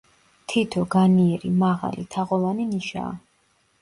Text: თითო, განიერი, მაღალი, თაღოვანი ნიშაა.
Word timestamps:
თითო, 0.53 0.81
განიერი, 0.95 1.51
მაღალი, 1.65 2.07
თაღოვანი 2.17 2.67
ნიშაა. 2.71 3.13